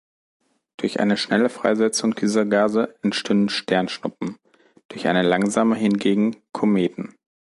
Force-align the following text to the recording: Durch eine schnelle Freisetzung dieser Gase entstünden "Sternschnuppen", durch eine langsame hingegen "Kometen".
Durch 0.77 0.99
eine 0.99 1.15
schnelle 1.15 1.47
Freisetzung 1.47 2.15
dieser 2.15 2.43
Gase 2.43 2.95
entstünden 3.03 3.49
"Sternschnuppen", 3.49 4.37
durch 4.87 5.05
eine 5.05 5.21
langsame 5.21 5.75
hingegen 5.75 6.37
"Kometen". 6.53 7.13